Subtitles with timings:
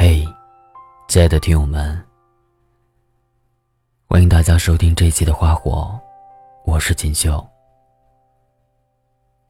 [0.00, 0.24] 嘿，
[1.08, 2.00] 亲爱的听友们，
[4.08, 6.00] 欢迎大家收听这一期的《花火》，
[6.64, 7.44] 我是锦绣。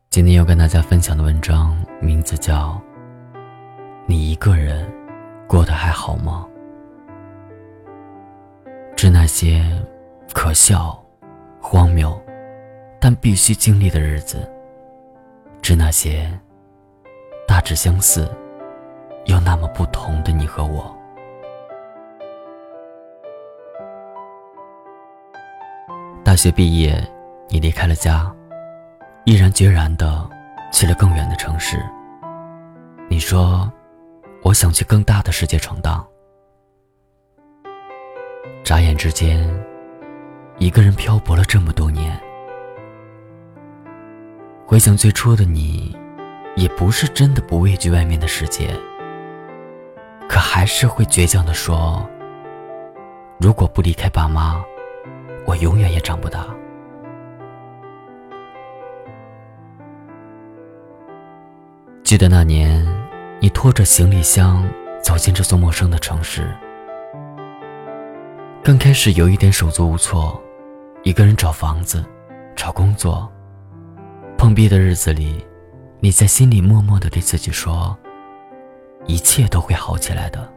[0.09, 2.80] 今天要跟大家分享的文章名字叫
[4.07, 4.91] 《你一个人
[5.46, 6.49] 过得还好吗》？
[8.96, 9.62] 致那些
[10.33, 10.99] 可笑、
[11.61, 12.19] 荒谬，
[12.99, 14.39] 但必须经历的日子；
[15.61, 16.27] 致那些
[17.46, 18.27] 大致相似。
[19.29, 20.96] 又那么不同的你和我。
[26.25, 26.99] 大学毕业，
[27.49, 28.35] 你离开了家，
[29.25, 30.29] 毅然决然的
[30.72, 31.79] 去了更远的城市。
[33.09, 33.70] 你说
[34.42, 36.06] ：“我想去更大的世界闯荡。”
[38.64, 39.47] 眨眼之间，
[40.58, 42.19] 一个人漂泊了这么多年。
[44.67, 45.95] 回想最初的你，
[46.56, 48.70] 也不是真的不畏惧外面的世界。
[50.28, 52.06] 可还是会倔强的说
[53.41, 54.62] ：“如果不离开爸妈，
[55.47, 56.47] 我永远也长不大。”
[62.05, 62.86] 记得那年，
[63.41, 64.69] 你拖着行李箱
[65.02, 66.55] 走进这座陌生的城市，
[68.62, 70.39] 刚开始有一点手足无措，
[71.05, 72.05] 一个人找房子、
[72.55, 73.30] 找工作。
[74.36, 75.45] 碰壁的日子里，
[76.00, 77.97] 你在心里默默的对自己说。
[79.06, 80.48] 一切都会好起来的。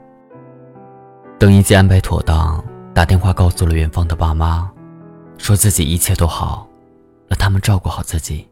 [1.40, 4.70] 等一切安排妥当，打电话告诉了远方的爸妈，
[5.38, 6.68] 说自己一切都好，
[7.28, 8.48] 让他们照顾好自己。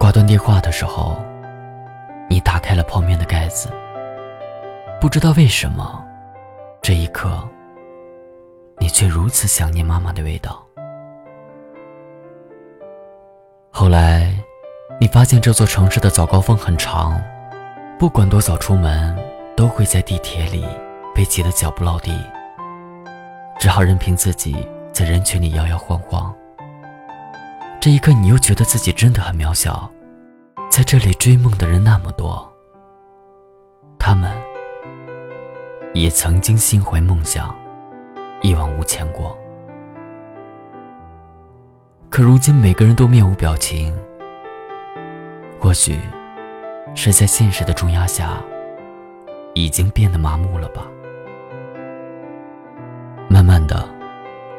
[0.00, 1.16] 挂断电话的时候，
[2.28, 3.68] 你打开了泡面的盖子，
[5.00, 6.04] 不知道为什么，
[6.82, 7.30] 这一刻，
[8.78, 10.64] 你却如此想念妈妈的味道。
[13.70, 14.34] 后来，
[15.00, 17.20] 你发现这座城市的早高峰很长。
[17.98, 19.16] 不管多早出门，
[19.56, 20.64] 都会在地铁里
[21.12, 22.16] 被挤得脚不落地，
[23.58, 24.56] 只好任凭自己
[24.92, 26.32] 在人群里摇摇晃晃。
[27.80, 29.90] 这一刻，你又觉得自己真的很渺小，
[30.70, 32.48] 在这里追梦的人那么多，
[33.98, 34.30] 他们
[35.92, 37.52] 也曾经心怀梦想，
[38.42, 39.36] 一往无前过。
[42.08, 43.92] 可如今，每个人都面无表情，
[45.58, 45.98] 或许。
[46.94, 48.42] 是在现实的重压下，
[49.54, 50.86] 已经变得麻木了吧？
[53.28, 53.88] 慢慢的，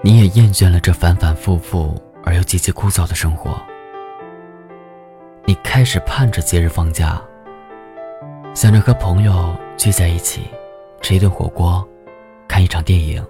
[0.02, 3.62] 你也厌倦了这反反复复而又极其枯燥的生活。
[5.46, 7.22] 你开始盼着节日放假，
[8.54, 10.48] 想着和朋友聚在一起，
[11.02, 11.88] 吃一顿火锅，
[12.48, 13.24] 看一场电影，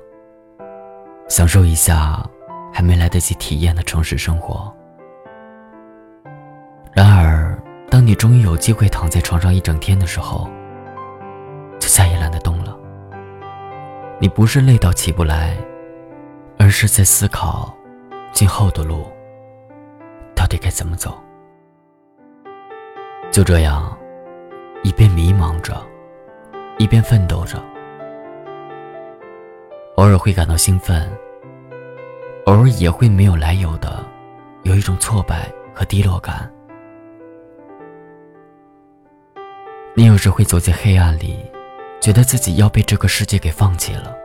[1.28, 2.26] 享受一下
[2.74, 4.74] 还没来得及体验的城市生活。
[6.94, 7.28] 然而。
[8.00, 10.50] 当你终于有机会躺在床上一整天的时候，
[11.82, 12.74] 就再也懒得动了。
[14.22, 15.58] 你不是累到起不来，
[16.58, 17.76] 而是在思考
[18.32, 19.06] 今后的路
[20.34, 21.22] 到底该怎么走。
[23.32, 23.94] 就这样，
[24.81, 25.76] 一边迷茫着，
[26.78, 27.62] 一边奋斗着，
[29.98, 31.12] 偶尔会感到兴奋，
[32.46, 34.02] 偶尔也会没有来由的
[34.64, 36.50] 有一种挫败和低落感。
[39.95, 41.38] 你有时会走进黑暗里，
[42.00, 44.16] 觉得自己要被这个世界给放弃了。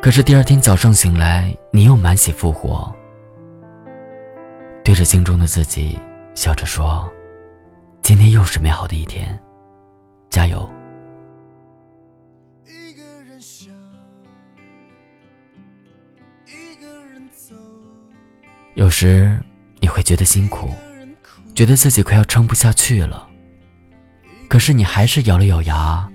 [0.00, 2.90] 可是第二天早上醒来，你又满血复活，
[4.82, 5.98] 对着镜中的自己
[6.34, 7.06] 笑着说
[8.00, 9.38] ：“今天又是美好的一天，
[10.30, 10.66] 加油！”
[18.74, 19.38] 有时
[19.80, 20.70] 你会觉得辛苦，
[21.54, 23.28] 觉得自己快要撑不下去了。
[24.50, 26.10] 可是你还是咬了咬牙，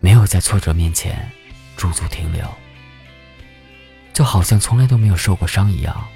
[0.00, 1.30] 没有在挫折面前
[1.76, 2.50] 驻足停留，
[4.14, 6.08] 就好像从来都没有受过伤一样。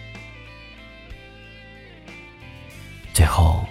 [3.12, 3.68] 最后，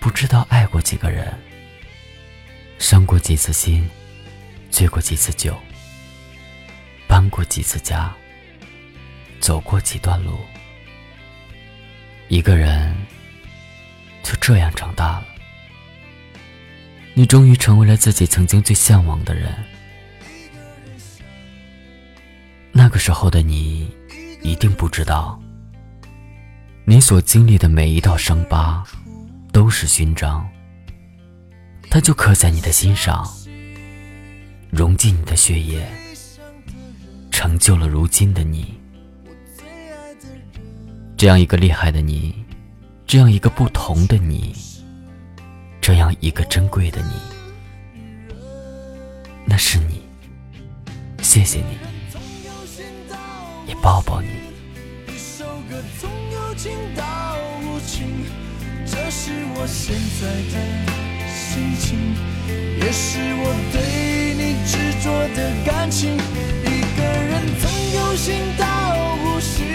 [0.00, 1.32] 不知道爱过几个人，
[2.78, 3.88] 伤过几次心，
[4.70, 5.58] 醉过几次酒，
[7.08, 8.14] 搬过几次家，
[9.40, 10.38] 走过几段路，
[12.28, 12.94] 一个人
[14.22, 15.28] 就这样长大了。
[17.16, 19.54] 你终于成为了自己曾经最向往的人。
[22.72, 23.88] 那个时候的你，
[24.42, 25.40] 一定不知道，
[26.84, 28.82] 你所经历的每一道伤疤，
[29.52, 30.44] 都是勋章。
[31.88, 33.24] 它就刻在你的心上，
[34.72, 35.86] 融进你的血液，
[37.30, 38.74] 成就了如今的你。
[41.16, 42.34] 这样一个厉害的你，
[43.06, 44.52] 这样一个不同的你。
[45.86, 47.10] 这样一个珍贵的你。
[49.46, 50.00] 的是你，
[51.22, 51.76] 谢谢你，
[53.68, 54.28] 也抱抱你
[55.18, 58.06] 首歌从有情到无情。
[58.86, 60.56] 这是我现在的
[61.28, 61.98] 心情，
[62.80, 64.72] 也是我对你执
[65.04, 66.14] 着的感情。
[66.16, 68.64] 一个人总有心到
[69.22, 69.66] 无心，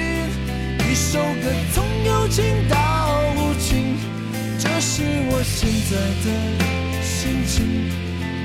[0.80, 2.79] 一首歌总有情到
[5.90, 6.30] 在的
[7.02, 7.66] 心情，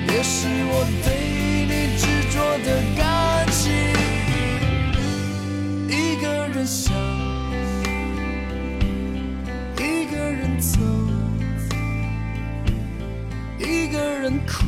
[0.08, 0.72] 也是我
[1.04, 1.06] 对
[1.68, 2.02] 你执
[2.32, 3.04] 着的感
[3.52, 3.60] 情。
[5.90, 5.92] 一
[6.22, 6.94] 个人想。
[9.76, 10.78] 一个人走，
[13.58, 14.64] 一个人哭，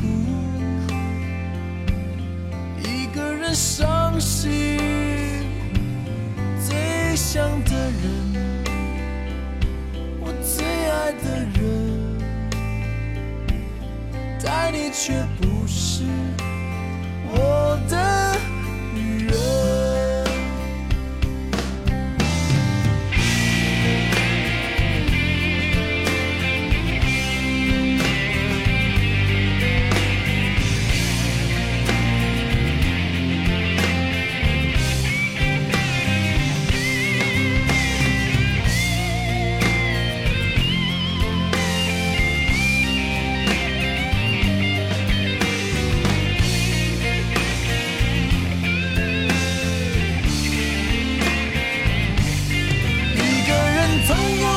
[2.83, 4.77] 一个人伤心。
[6.59, 8.26] 最想的人，
[14.91, 16.03] 却不是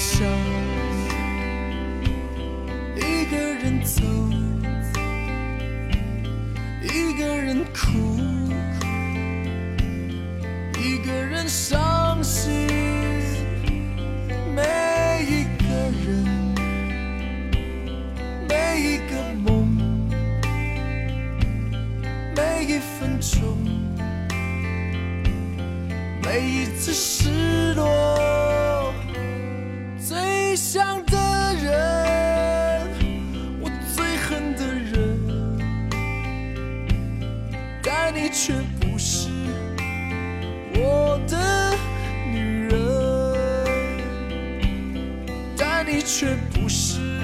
[0.00, 0.24] 想，
[2.94, 4.00] 一个人走，
[6.84, 7.98] 一个人哭。
[10.80, 12.68] 一个人伤心，
[14.54, 14.62] 每
[15.26, 15.66] 一个
[16.06, 16.24] 人，
[18.48, 19.12] 每一个
[19.44, 19.66] 梦，
[22.36, 23.58] 每一分钟，
[26.22, 28.07] 每一次失落，
[30.58, 31.16] 想的
[31.62, 32.90] 人，
[33.60, 35.16] 我最恨的人，
[37.80, 39.28] 但你却不是。
[40.74, 41.72] 我的
[42.32, 42.76] 女人，
[45.56, 47.17] 但你却不是。